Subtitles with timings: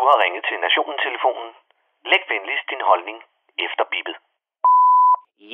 [0.00, 1.50] Du har ringet til Nationen-telefonen.
[2.10, 3.18] Læg venligst din holdning
[3.66, 4.16] efter bippet.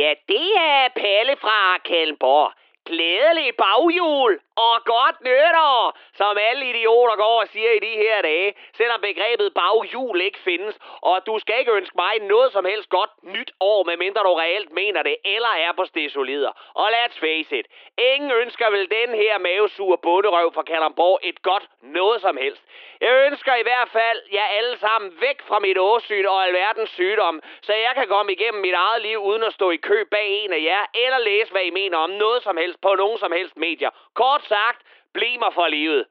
[0.00, 2.52] Ja, det er Palle fra Kalmborg.
[2.86, 8.54] Glædelig baghjul og godt nytår, som alle idioter går og siger i de her dage,
[8.76, 10.78] selvom begrebet baghjul ikke findes.
[11.00, 14.72] Og du skal ikke ønske mig noget som helst godt nyt år, medmindre du reelt
[14.72, 16.52] mener det, eller er på stesolider.
[16.74, 17.66] Og let's face it,
[17.98, 22.62] ingen ønsker vel den her mavesure bunderøv fra Kalamborg et godt noget som helst.
[23.00, 27.42] Jeg ønsker i hvert fald jer alle sammen væk fra mit åsyn og alverdens sygdom,
[27.62, 30.52] så jeg kan komme igennem mit eget liv uden at stå i kø bag en
[30.52, 33.56] af jer, eller læse, hvad I mener om noget som helst på nogen som helst
[33.56, 33.90] medier.
[34.14, 34.80] Kort sagt,
[35.14, 36.06] bliv mig for livet.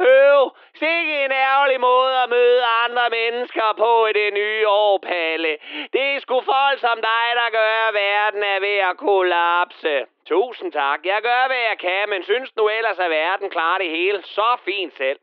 [0.00, 5.58] Øv, sikke en ærgerlig måde at møde andre mennesker på i det nye år, Palle.
[5.92, 10.06] Det er sgu folk som dig, der gør, at verden er ved at kollapse.
[10.26, 11.00] Tusind tak.
[11.04, 14.56] Jeg gør, hvad jeg kan, men synes nu ellers, at verden klarer det hele så
[14.64, 15.18] fint selv.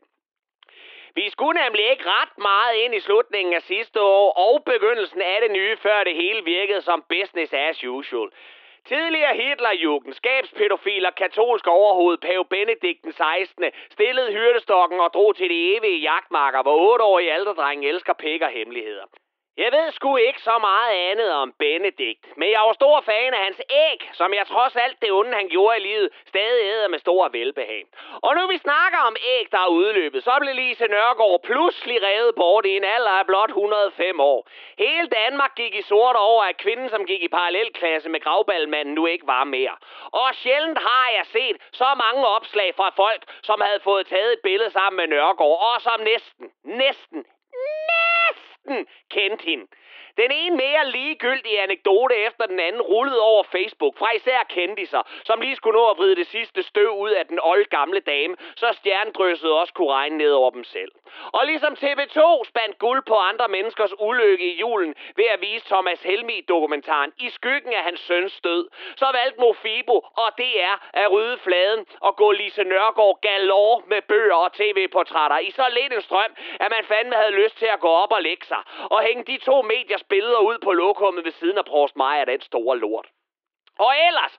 [1.14, 5.38] Vi skulle nemlig ikke ret meget ind i slutningen af sidste år og begyndelsen af
[5.42, 8.30] det nye, før det hele virkede som business as usual.
[8.88, 10.14] Tidligere Hitlerjugend,
[11.06, 13.64] og katolsk overhoved, pave Benedikt den 16.
[13.90, 19.06] stillede hyrdestokken og drog til de evige jagtmarker, hvor otteårige alderdrenge elsker pik og hemmeligheder.
[19.64, 23.44] Jeg ved sgu ikke så meget andet om Benedikt, men jeg var stor fan af
[23.44, 26.98] hans æg, som jeg trods alt det onde, han gjorde i livet, stadig æder med
[26.98, 27.84] stor velbehag.
[28.22, 32.34] Og nu vi snakker om æg, der er udløbet, så blev Lise Nørgaard pludselig revet
[32.34, 34.48] bort i en alder af blot 105 år.
[34.78, 39.06] Hele Danmark gik i sort over, at kvinden, som gik i parallelklasse med gravballmanden, nu
[39.06, 39.76] ikke var mere.
[40.12, 44.40] Og sjældent har jeg set så mange opslag fra folk, som havde fået taget et
[44.42, 48.05] billede sammen med Nørgaard, og som næsten, næsten, næsten
[48.76, 49.68] Hm, kennt ihn.
[50.16, 55.40] Den ene mere ligegyldige anekdote efter den anden rullede over Facebook fra især kendiser, som
[55.40, 58.68] lige skulle nå at vride det sidste støv ud af den old gamle dame, så
[58.72, 60.92] stjernedrysset også kunne regne ned over dem selv.
[61.32, 66.02] Og ligesom TV2 spandt guld på andre menneskers ulykke i julen ved at vise Thomas
[66.02, 71.86] Helmi-dokumentaren i skyggen af hans søns død, så valgte Mofibo og DR at rydde fladen
[72.00, 76.70] og gå Lise Nørgaard galore med bøger og tv-portrætter i så lidt en strøm, at
[76.70, 79.62] man fandme havde lyst til at gå op og lægge sig og hænge de to
[79.62, 83.06] mediers billeder ud på lokummet ved siden af Prost Maja, den store lort.
[83.78, 84.38] Og ellers,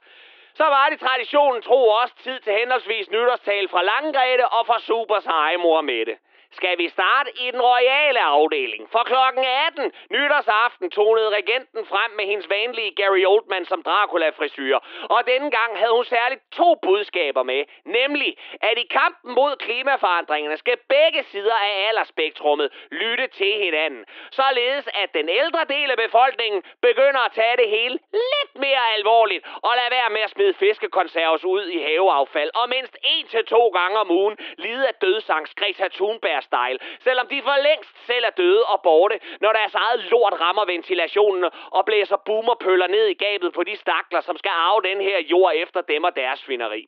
[0.53, 5.25] så var det traditionen tro også tid til henholdsvis nytårstal fra Langgrete og fra Supers
[5.25, 6.17] ejemor Mette
[6.52, 8.90] skal vi starte i den royale afdeling.
[8.91, 14.78] For klokken 18 nytårsaften tonede regenten frem med hendes vanlige Gary Oldman som Dracula-frisyr.
[15.09, 17.62] Og denne gang havde hun særligt to budskaber med.
[17.85, 24.06] Nemlig, at i kampen mod klimaforandringerne skal begge sider af aldersspektrummet lytte til hinanden.
[24.31, 29.46] Således at den ældre del af befolkningen begynder at tage det hele lidt mere alvorligt
[29.68, 32.52] og lade være med at smide fiskekonserves ud i haveaffald.
[32.56, 37.28] Og mindst en til to gange om ugen lide af dødsangst Greta Thunberg style, selvom
[37.28, 41.86] de for længst selv er døde og borte, når deres eget lort rammer ventilationen og
[41.86, 45.81] blæser boomerpøller ned i gabet på de stakler, som skal arve den her jord efter
[45.81, 46.86] dem og deres svineri.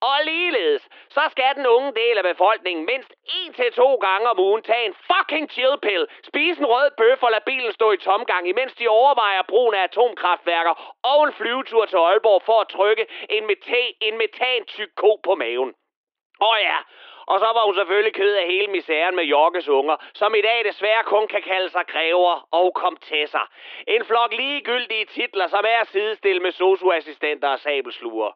[0.00, 4.38] Og ligeledes, så skal den unge del af befolkningen mindst en til to gange om
[4.40, 7.96] ugen tage en fucking chill pill, spise en rød bøf og lade bilen stå i
[7.96, 13.06] tomgang, imens de overvejer brugen af atomkraftværker og en flyvetur til Aalborg for at trykke
[13.30, 15.74] en, meta- en metantyk ko på maven.
[16.40, 16.76] Og ja,
[17.32, 20.64] og så var hun selvfølgelig ked af hele misæren med Jokkes unger, som i dag
[20.64, 23.44] desværre kun kan kalde sig grever og komtesser.
[23.86, 28.30] En flok ligegyldige titler, som er sidestillet med socioassistenter og sabelsluger.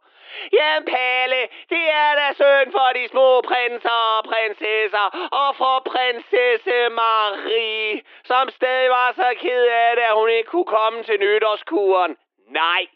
[0.52, 1.40] Jamen Palle,
[1.74, 5.06] det er da synd for de små prinser og prinsesser,
[5.42, 10.72] og for prinsesse Marie, som stadig var så ked af det, at hun ikke kunne
[10.76, 12.16] komme til nytårskuren.
[12.48, 12.86] Nej,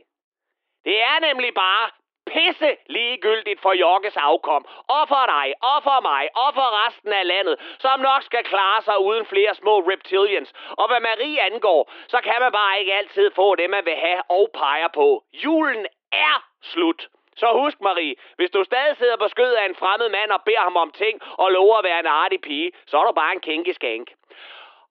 [0.85, 2.00] det er nemlig bare
[2.33, 4.63] pisse ligegyldigt for Jokkes afkom,
[4.97, 8.83] og for dig, og for mig, og for resten af landet, som nok skal klare
[8.83, 10.53] sig uden flere små reptilians.
[10.81, 14.23] Og hvad Marie angår, så kan man bare ikke altid få det, man vil have
[14.29, 15.25] og peger på.
[15.45, 17.09] Julen er slut.
[17.37, 20.61] Så husk, Marie, hvis du stadig sidder på skød af en fremmed mand og beder
[20.61, 23.41] ham om ting og lover at være en artig pige, så er du bare en
[23.41, 24.09] kinkeskank.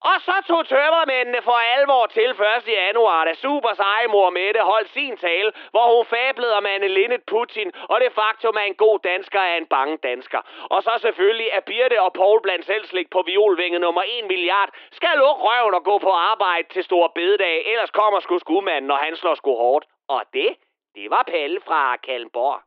[0.01, 2.67] Og så tog tømmermændene for alvor til 1.
[2.67, 7.71] januar, da super sejmor Mette holdt sin tale, hvor hun fablede om Anne Linnet Putin
[7.89, 10.41] og det faktum, at en god dansker er en bange dansker.
[10.69, 15.13] Og så selvfølgelig, at Birte og Paul blandt selvslik på violvinge nummer 1 milliard skal
[15.15, 19.15] lukke røven og gå på arbejde til store bededag, ellers kommer sgu skumanden, når han
[19.15, 19.85] slår sgu hårdt.
[20.07, 20.55] Og det,
[20.95, 22.59] det var Palle fra Kalmborg.